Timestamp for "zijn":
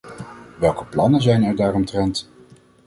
1.21-1.43